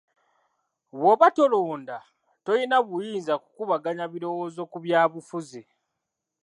Bw'oba 0.97 1.27
tolonda 1.35 1.97
tolina 2.45 2.77
buyinza 2.89 3.33
kukubaganya 3.43 4.05
birowoozo 4.13 4.61
ku 4.71 4.77
byabufuzi. 4.83 5.61